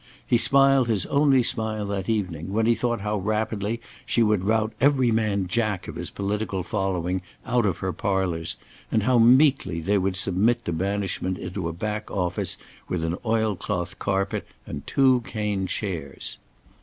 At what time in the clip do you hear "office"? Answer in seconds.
12.09-12.57